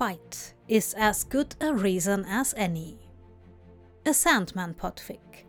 [0.00, 2.96] Spite is as good a reason as any.
[4.06, 5.44] A Sandman Podfic,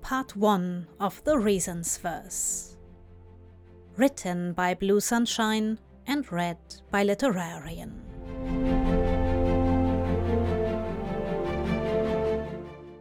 [0.00, 2.78] Part 1 of the Reasons verse.
[3.98, 6.56] Written by Blue Sunshine and read
[6.90, 7.92] by Literarian.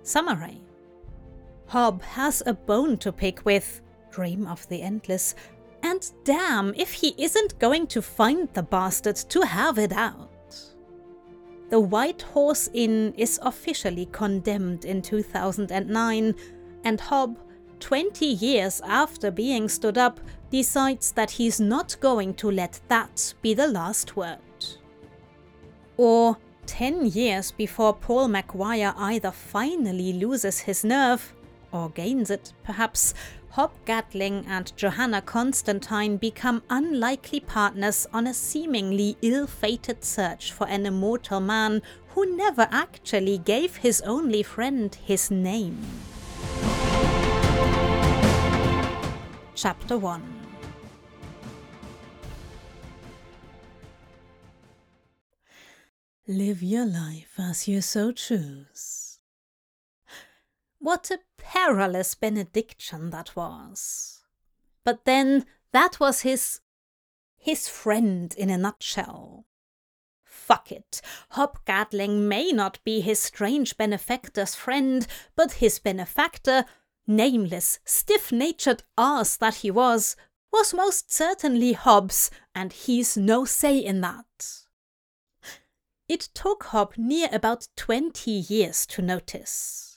[0.01, 0.61] Summary
[1.67, 3.79] Hob has a bone to pick with,
[4.11, 5.33] Dream of the Endless,
[5.81, 10.32] and damn if he isn't going to find the bastard to have it out.
[11.69, 16.35] The White Horse Inn is officially condemned in 2009,
[16.83, 17.39] and Hob,
[17.79, 20.19] 20 years after being stood up,
[20.51, 24.37] decides that he's not going to let that be the last word.
[25.97, 31.33] Or 10 years before Paul McGuire either finally loses his nerve,
[31.73, 33.13] or gains it perhaps,
[33.49, 40.67] Hob Gadling and Johanna Constantine become unlikely partners on a seemingly ill fated search for
[40.67, 45.77] an immortal man who never actually gave his only friend his name.
[49.55, 50.43] Chapter 1
[56.27, 59.02] Live your life as you so choose.
[60.83, 64.25] What a perilous benediction that was.
[64.83, 66.59] But then that was his.
[67.37, 69.45] his friend in a nutshell.
[70.25, 71.01] Fuck it.
[71.29, 76.65] Hob Gadling may not be his strange benefactor's friend, but his benefactor,
[77.07, 80.17] nameless, stiff natured ass that he was,
[80.51, 84.65] was most certainly Hob's, and he's no say in that.
[86.09, 89.92] It took Hob near about twenty years to notice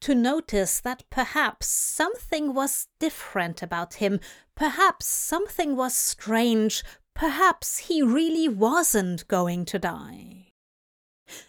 [0.00, 4.20] to notice that perhaps something was different about him,
[4.54, 6.84] perhaps something was strange,
[7.14, 10.46] perhaps he really wasn't going to die.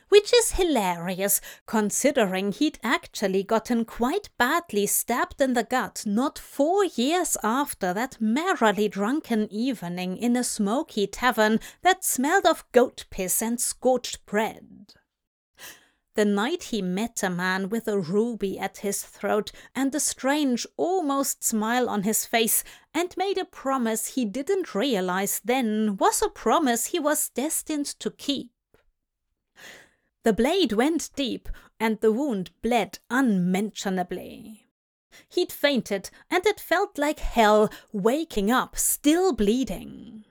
[0.09, 6.85] Which is hilarious, considering he'd actually gotten quite badly stabbed in the gut not four
[6.85, 13.41] years after that merrily drunken evening in a smoky tavern that smelled of goat piss
[13.41, 14.93] and scorched bread
[16.17, 20.65] the night he met a man with a ruby at his throat and a strange,
[20.75, 26.29] almost smile on his face, and made a promise he didn't realize then was a
[26.29, 28.49] promise he was destined to keep.
[30.23, 34.65] The blade went deep, and the wound bled unmentionably.
[35.29, 40.23] He'd fainted, and it felt like hell, waking up, still bleeding.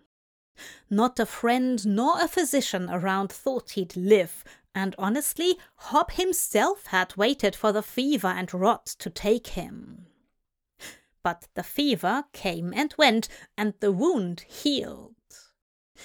[0.88, 4.44] Not a friend nor a physician around thought he'd live,
[4.74, 10.06] and honestly, Hob himself had waited for the fever and rot to take him.
[11.22, 15.14] But the fever came and went, and the wound healed.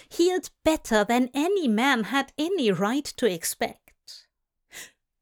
[0.09, 4.25] Healed better than any man had any right to expect.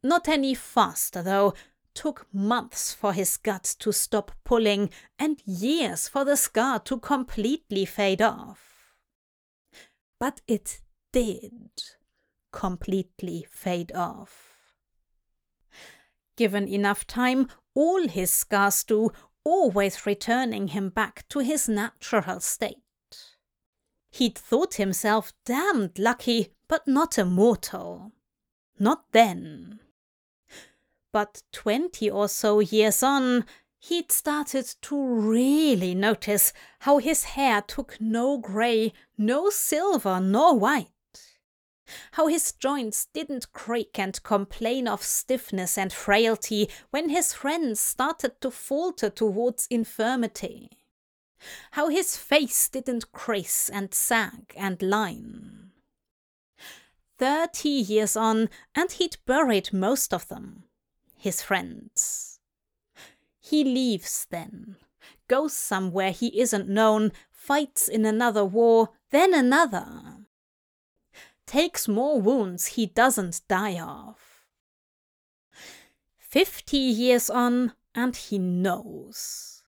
[0.03, 1.53] Not any faster, though.
[1.95, 7.83] Took months for his guts to stop pulling, and years for the scar to completely
[7.83, 8.68] fade off.
[10.19, 10.81] But it
[11.13, 11.71] did
[12.51, 14.53] completely fade off.
[16.35, 19.11] Given enough time, all his scars do,
[19.43, 22.77] always returning him back to his natural state.
[24.11, 28.11] He'd thought himself damned lucky, but not immortal.
[28.77, 29.79] Not then.
[31.11, 33.45] But twenty or so years on,
[33.79, 40.87] he'd started to really notice how his hair took no grey, no silver, nor white
[42.13, 48.39] how his joints didn't creak and complain of stiffness and frailty when his friends started
[48.41, 50.69] to falter towards infirmity.
[51.71, 55.71] How his face didn't crease and sag and line.
[57.17, 60.63] Thirty years on, and he'd buried most of them,
[61.17, 62.28] his friends.
[63.49, 64.75] He leaves then,
[65.27, 70.27] goes somewhere he isn't known, fights in another war, then another
[71.47, 74.17] takes more wounds he doesn't die of.
[76.19, 79.63] Fifty years on, and he knows.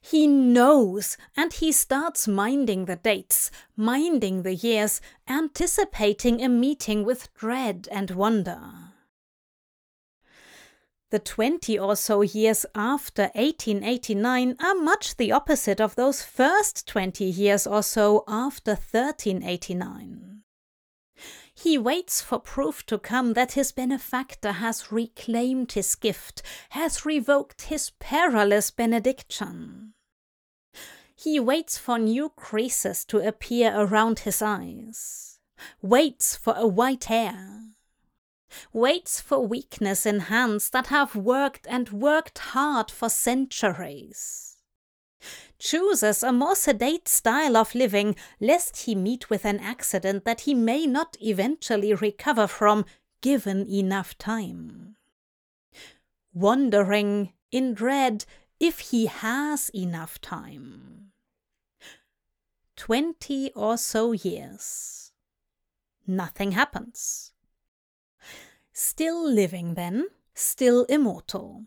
[0.00, 7.32] He knows, and he starts minding the dates, minding the years, anticipating a meeting with
[7.34, 8.83] dread and wonder.
[11.14, 17.24] The 20 or so years after 1889 are much the opposite of those first 20
[17.24, 20.42] years or so after 1389.
[21.54, 27.62] He waits for proof to come that his benefactor has reclaimed his gift, has revoked
[27.62, 29.94] his perilous benediction.
[31.14, 35.38] He waits for new creases to appear around his eyes.
[35.80, 37.63] waits for a white hair,
[38.72, 44.56] waits for weakness in hands that have worked and worked hard for centuries,
[45.58, 50.54] chooses a more sedate style of living lest he meet with an accident that he
[50.54, 52.84] may not eventually recover from
[53.20, 54.96] given enough time.
[56.32, 58.24] Wondering in dread
[58.60, 61.12] if he has enough time.
[62.76, 65.12] Twenty or so years.
[66.06, 67.33] Nothing happens.
[68.76, 71.64] Still living then, still immortal.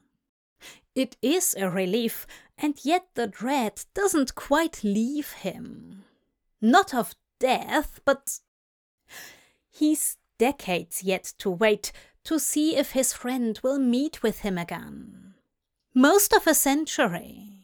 [0.93, 2.27] It is a relief,
[2.57, 6.03] and yet the dread doesn't quite leave him.
[6.59, 8.39] Not of death, but.
[9.69, 11.93] He's decades yet to wait
[12.25, 15.35] to see if his friend will meet with him again.
[15.93, 17.63] Most of a century.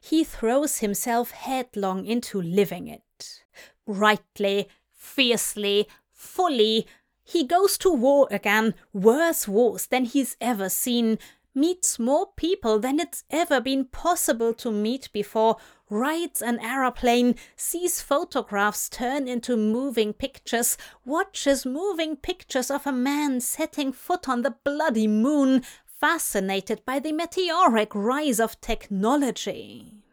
[0.00, 3.44] He throws himself headlong into living it.
[3.86, 6.86] Brightly, fiercely, fully,
[7.24, 11.18] he goes to war again, worse wars than he's ever seen,
[11.54, 15.56] meets more people than it's ever been possible to meet before,
[15.88, 23.40] rides an aeroplane, sees photographs turn into moving pictures, watches moving pictures of a man
[23.40, 25.62] setting foot on the bloody moon,
[26.00, 30.03] fascinated by the meteoric rise of technology.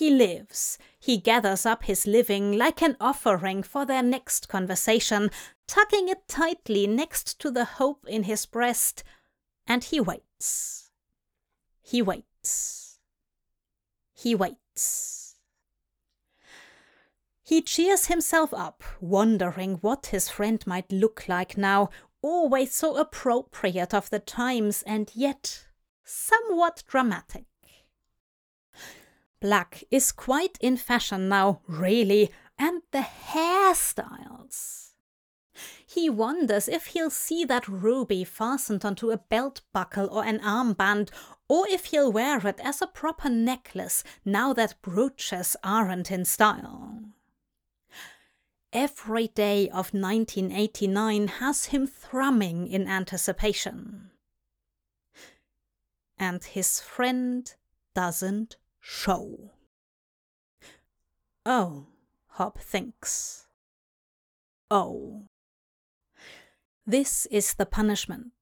[0.00, 5.30] He lives, he gathers up his living like an offering for their next conversation,
[5.68, 9.04] tucking it tightly next to the hope in his breast,
[9.66, 10.90] and he waits.
[11.82, 12.98] He waits.
[14.14, 15.36] He waits.
[17.42, 21.90] He cheers himself up, wondering what his friend might look like now,
[22.22, 25.66] always so appropriate of the times and yet
[26.04, 27.44] somewhat dramatic.
[29.40, 34.90] Black is quite in fashion now, really, and the hairstyles.
[35.86, 41.10] He wonders if he'll see that ruby fastened onto a belt buckle or an armband,
[41.48, 47.00] or if he'll wear it as a proper necklace now that brooches aren't in style.
[48.72, 54.10] Every day of 1989 has him thrumming in anticipation.
[56.16, 57.52] And his friend
[57.94, 59.52] doesn't show.
[61.46, 61.86] Oh,
[62.28, 63.46] Hob thinks.
[64.70, 65.26] Oh.
[66.86, 68.32] This is the punishment.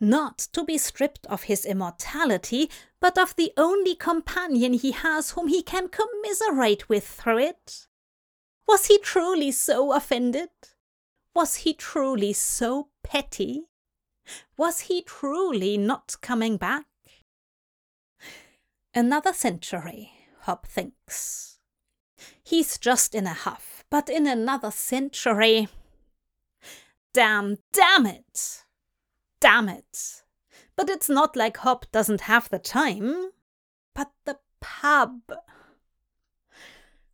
[0.00, 5.48] Not to be stripped of his immortality, but of the only companion he has whom
[5.48, 7.88] he can commiserate with through it.
[8.68, 10.50] Was he truly so offended?
[11.34, 13.64] Was he truly so petty?
[14.56, 16.86] Was he truly not coming back?
[18.98, 20.10] Another century,
[20.40, 21.60] Hob thinks.
[22.42, 25.68] He's just in a huff, but in another century
[27.12, 28.64] Damn, damn it!
[29.38, 30.24] Damn it!
[30.74, 33.30] But it's not like Hob doesn't have the time.
[33.94, 35.20] But the pub.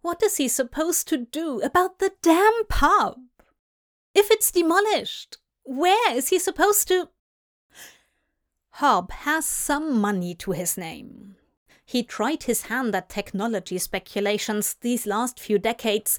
[0.01, 3.19] What is he supposed to do about the damn pub?
[4.15, 7.11] If it's demolished, where is he supposed to?
[8.71, 11.37] Hob has some money to his name.
[11.85, 16.19] He tried his hand at technology speculations these last few decades,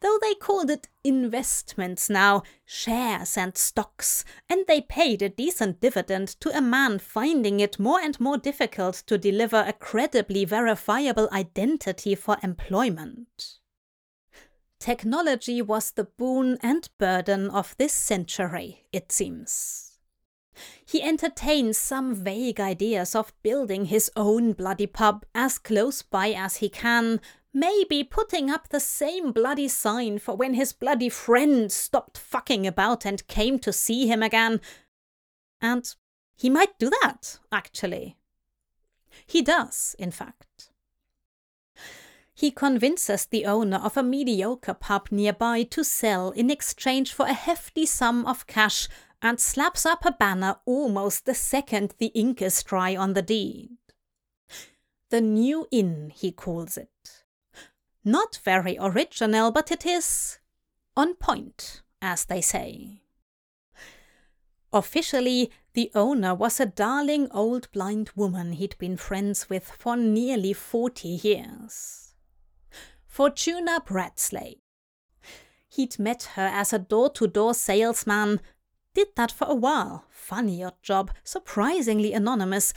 [0.00, 6.28] though they called it investments now, shares and stocks, and they paid a decent dividend
[6.40, 12.14] to a man finding it more and more difficult to deliver a credibly verifiable identity
[12.14, 13.58] for employment.
[14.78, 19.83] Technology was the boon and burden of this century, it seems.
[20.84, 26.56] He entertains some vague ideas of building his own bloody pub as close by as
[26.56, 27.20] he can,
[27.52, 33.04] maybe putting up the same bloody sign for when his bloody friend stopped fucking about
[33.04, 34.60] and came to see him again.
[35.60, 35.94] And
[36.36, 38.16] he might do that, actually.
[39.26, 40.70] He does, in fact.
[42.34, 47.32] He convinces the owner of a mediocre pub nearby to sell in exchange for a
[47.32, 48.88] hefty sum of cash
[49.24, 53.78] and slaps up a banner almost the second the ink is dry on the deed.
[55.08, 57.24] The New Inn, he calls it.
[58.04, 60.38] Not very original, but it is
[60.94, 63.00] on point, as they say.
[64.74, 70.52] Officially, the owner was a darling old blind woman he'd been friends with for nearly
[70.52, 72.14] forty years.
[73.06, 74.60] Fortuna Bradsley.
[75.68, 78.40] He'd met her as a door to door salesman,
[78.94, 82.72] did that for a while, funny odd job, surprisingly anonymous,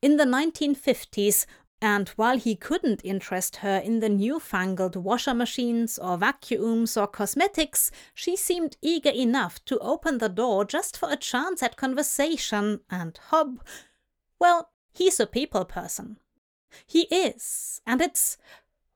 [0.00, 1.46] in the 1950s
[1.84, 7.90] And while he couldn't interest her in the newfangled washer machines or vacuums or cosmetics,
[8.14, 13.18] she seemed eager enough to open the door just for a chance at conversation, and
[13.30, 13.64] Hob,
[14.38, 16.18] well, he's a people person.
[16.86, 18.38] He is, and it's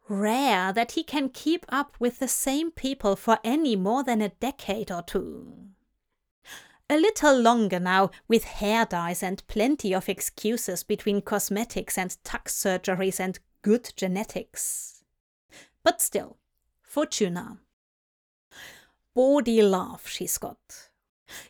[0.09, 4.28] rare that he can keep up with the same people for any more than a
[4.28, 5.71] decade or two.
[6.88, 12.49] A little longer now, with hair dyes and plenty of excuses between cosmetics and tuck
[12.49, 15.02] surgeries and good genetics.
[15.83, 16.38] But still,
[16.83, 17.59] Fortuna.
[19.14, 20.90] Body love she's got.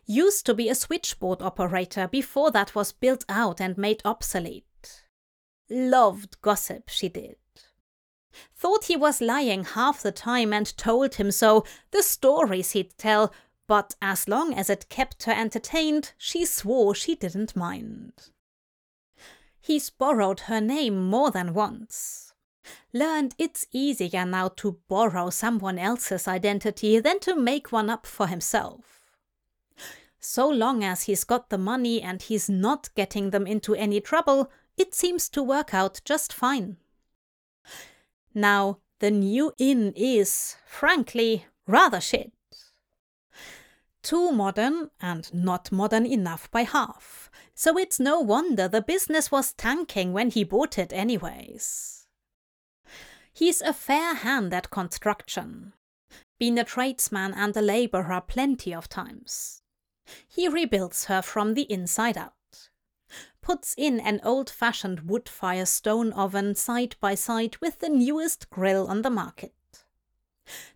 [0.07, 5.03] Used to be a switchboard operator before that was built out and made obsolete.
[5.69, 7.37] Loved gossip, she did.
[8.57, 13.33] Thought he was lying half the time and told him so, the stories he'd tell
[13.67, 18.13] but as long as it kept her entertained, she swore she didn't mind.
[19.61, 22.33] He's borrowed her name more than once.
[22.93, 28.29] Learned it's easier now to borrow someone else's identity than to make one up for
[28.29, 29.01] himself.
[30.21, 34.51] So long as he's got the money and he's not getting them into any trouble,
[34.77, 36.77] it seems to work out just fine.
[38.35, 42.33] Now, the new inn is, frankly, rather shit
[44.07, 47.29] too modern and not modern enough by half.
[47.57, 52.07] So it's no wonder the business was tanking when he bought it, anyways.
[53.33, 55.73] He's a fair hand at construction.
[56.39, 59.63] Been a tradesman and a labourer plenty of times.
[60.29, 62.35] He rebuilds her from the inside out.
[63.43, 68.51] Puts in an old fashioned wood fire stone oven side by side with the newest
[68.51, 69.56] grill on the market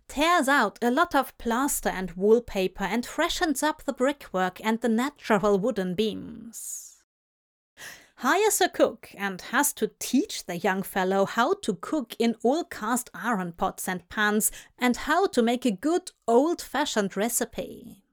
[0.07, 4.89] tears out a lot of plaster and wallpaper and freshens up the brickwork and the
[4.89, 7.03] natural wooden beams.
[8.17, 12.63] Hires a cook and has to teach the young fellow how to cook in all
[12.63, 18.03] cast iron pots and pans and how to make a good old fashioned recipe.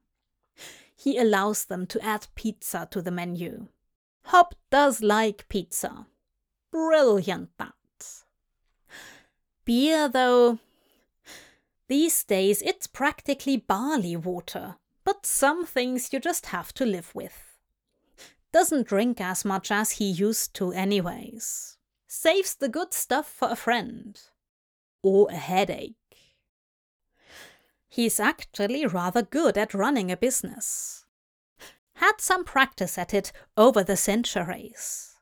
[0.95, 3.67] He allows them to add pizza to the menu.
[4.25, 6.07] Hob does like pizza.
[6.71, 7.73] Brilliant that.
[9.63, 10.57] Beer, though,
[11.89, 17.57] these days it's practically barley water, but some things you just have to live with.
[18.53, 21.77] Doesn't drink as much as he used to, anyways.
[22.07, 24.19] Saves the good stuff for a friend.
[25.01, 25.95] Or a headache.
[27.87, 31.05] He's actually rather good at running a business.
[31.95, 35.15] Had some practice at it over the centuries.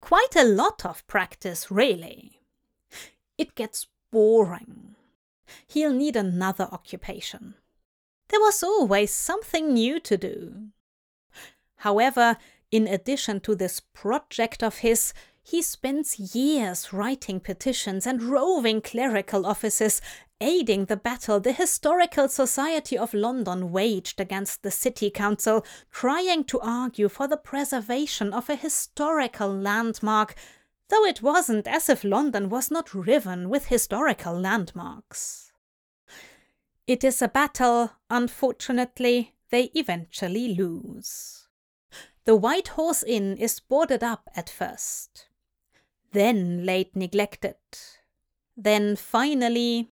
[0.00, 2.40] Quite a lot of practice, really.
[3.36, 4.94] It gets boring
[5.66, 7.54] he'll need another occupation.
[8.28, 10.68] There was always something new to do.
[11.76, 12.38] However,
[12.70, 19.44] in addition to this project of his, he spends years writing petitions and roving clerical
[19.44, 20.00] offices,
[20.40, 26.58] aiding the battle the Historical Society of London waged against the City Council, trying to
[26.60, 30.34] argue for the preservation of a historical landmark
[30.88, 35.52] though it wasn't as if London was not riven with historical landmarks.
[36.86, 41.48] It is a battle, unfortunately, they eventually lose.
[42.24, 45.28] The White Horse Inn is boarded up at first,
[46.12, 47.56] then late neglected,
[48.56, 49.90] then finally.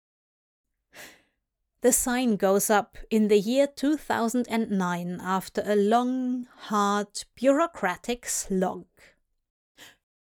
[1.83, 8.85] The sign goes up in the year 2009 after a long, hard, bureaucratic slog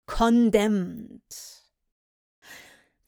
[0.08, 1.22] condemned.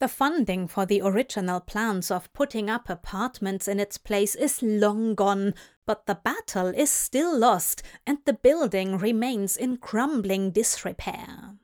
[0.00, 5.16] The funding for the original plans of putting up apartments in its place is long
[5.16, 5.54] gone,
[5.86, 11.56] but the battle is still lost and the building remains in crumbling disrepair.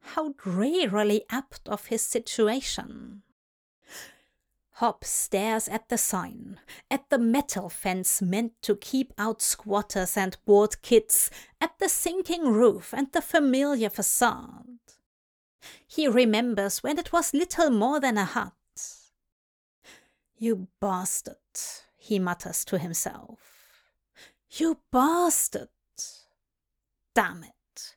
[0.00, 3.22] How drearily apt of his situation.
[4.78, 6.58] Hob stares at the sign,
[6.90, 12.48] at the metal fence meant to keep out squatters and bored kids, at the sinking
[12.48, 14.80] roof and the familiar facade.
[15.86, 18.52] He remembers when it was little more than a hut.
[20.36, 21.36] You bastard,
[21.96, 23.38] he mutters to himself.
[24.50, 25.68] You bastard!
[27.14, 27.94] Damn it!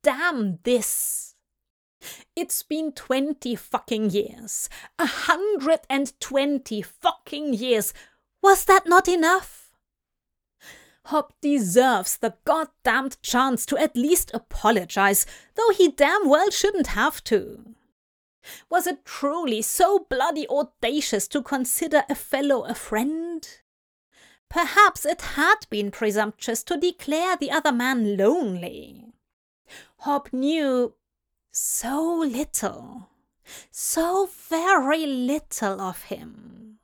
[0.00, 1.29] Damn this!
[2.34, 4.68] It's been 20 fucking years.
[4.98, 7.92] A hundred and twenty fucking years.
[8.42, 9.72] Was that not enough?
[11.06, 15.26] Hob deserves the goddamned chance to at least apologize,
[15.56, 17.74] though he damn well shouldn't have to.
[18.70, 23.46] Was it truly so bloody audacious to consider a fellow a friend?
[24.48, 29.12] Perhaps it had been presumptuous to declare the other man lonely.
[29.98, 30.94] Hob knew
[31.52, 33.10] so little,
[33.70, 36.78] so very little of him.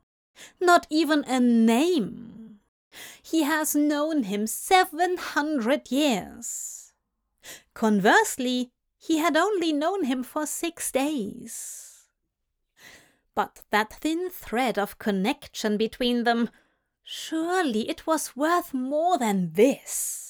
[0.60, 2.60] Not even a name.
[3.22, 6.92] He has known him seven hundred years.
[7.74, 12.08] Conversely, he had only known him for six days.
[13.34, 16.50] But that thin thread of connection between them,
[17.04, 20.25] surely it was worth more than this.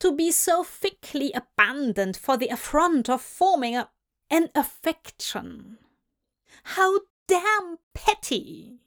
[0.00, 3.90] To be so thickly abandoned for the affront of forming a,
[4.30, 5.78] an affection.
[6.62, 8.80] How damn petty!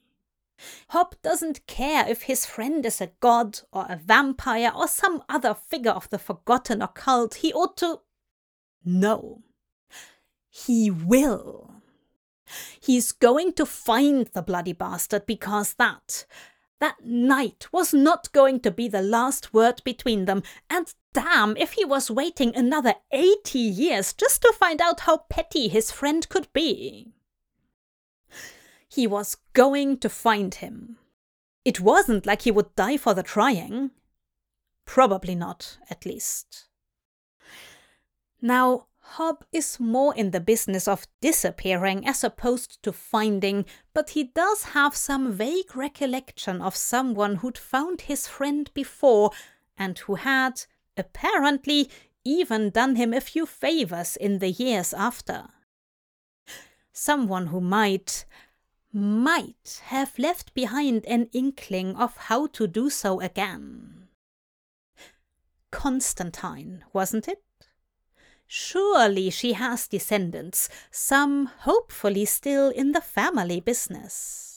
[0.88, 5.54] Hob doesn't care if his friend is a god or a vampire or some other
[5.54, 7.36] figure of the forgotten occult.
[7.36, 8.00] He ought to
[8.84, 9.42] no.
[10.48, 11.74] He will.
[12.80, 16.26] He's going to find the bloody bastard because that,
[16.80, 21.72] that night was not going to be the last word between them, and damn if
[21.72, 26.52] he was waiting another 80 years just to find out how petty his friend could
[26.52, 27.12] be.
[28.88, 30.98] He was going to find him.
[31.64, 33.90] It wasn't like he would die for the trying.
[34.84, 36.66] Probably not, at least.
[38.42, 44.22] Now, Hob is more in the business of disappearing as opposed to finding, but he
[44.22, 49.32] does have some vague recollection of someone who'd found his friend before
[49.76, 50.62] and who had,
[50.96, 51.90] apparently,
[52.24, 55.48] even done him a few favors in the years after.
[56.92, 58.24] Someone who might,
[58.92, 64.06] might have left behind an inkling of how to do so again.
[65.72, 67.42] Constantine, wasn't it?
[68.52, 74.49] Surely she has descendants, some hopefully still in the family business.